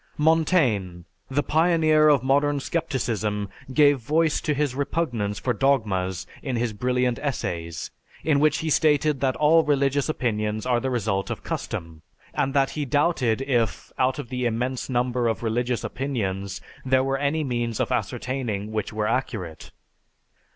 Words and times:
Montaigne, 0.17 1.01
the 1.29 1.43
pioneer 1.43 2.09
of 2.09 2.23
modern 2.23 2.59
scepticism, 2.59 3.49
gave 3.71 3.99
voice 3.99 4.41
to 4.41 4.55
his 4.55 4.73
repugnance 4.73 5.37
for 5.37 5.53
dogmas 5.53 6.25
in 6.41 6.55
his 6.55 6.73
brilliant 6.73 7.19
Essays, 7.19 7.91
in 8.23 8.39
which 8.39 8.57
he 8.61 8.69
stated 8.71 9.19
that 9.21 9.35
all 9.35 9.63
religious 9.63 10.09
opinions 10.09 10.65
are 10.65 10.79
the 10.79 10.89
result 10.89 11.29
of 11.29 11.43
custom; 11.43 12.01
and 12.33 12.55
that 12.55 12.71
he 12.71 12.83
doubted 12.83 13.43
if, 13.43 13.91
out 13.99 14.17
of 14.17 14.29
the 14.29 14.47
immense 14.47 14.89
number 14.89 15.27
of 15.27 15.43
religious 15.43 15.83
opinions, 15.83 16.61
there 16.83 17.03
were 17.03 17.19
any 17.19 17.43
means 17.43 17.79
of 17.79 17.91
ascertaining 17.91 18.71
which 18.71 18.91
were 18.91 19.05
accurate. 19.07 19.69